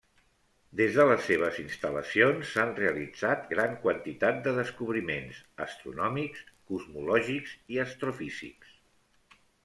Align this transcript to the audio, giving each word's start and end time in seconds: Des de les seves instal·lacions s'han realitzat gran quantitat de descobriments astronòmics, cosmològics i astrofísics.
Des 0.79 0.95
de 0.99 1.03
les 1.09 1.19
seves 1.31 1.57
instal·lacions 1.63 2.53
s'han 2.53 2.71
realitzat 2.79 3.43
gran 3.51 3.75
quantitat 3.83 4.39
de 4.47 4.53
descobriments 4.55 5.41
astronòmics, 5.65 6.41
cosmològics 6.71 7.53
i 7.75 7.79
astrofísics. 7.85 8.73